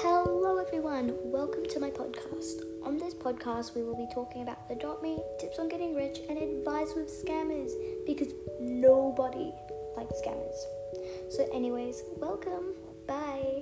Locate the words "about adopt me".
4.42-5.18